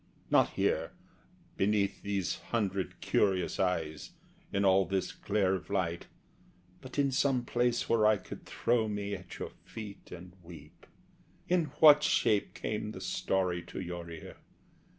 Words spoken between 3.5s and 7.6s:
eyes, In all this glare of light; but in some